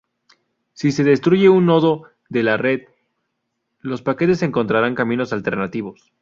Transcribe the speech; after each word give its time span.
Si 0.73 0.91
se 0.91 1.03
destruye 1.03 1.47
un 1.49 1.67
nodo 1.67 2.05
de 2.27 2.41
la 2.41 2.57
red, 2.57 2.85
los 3.81 4.01
paquetes 4.01 4.41
encontrarán 4.41 4.95
caminos 4.95 5.31
alternativos. 5.31 6.11